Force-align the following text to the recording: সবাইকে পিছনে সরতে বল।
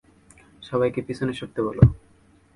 সবাইকে 0.63 0.99
পিছনে 1.07 1.33
সরতে 1.39 1.61
বল। 1.65 1.77